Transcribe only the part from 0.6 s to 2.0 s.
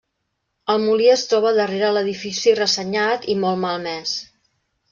El molí es troba darrere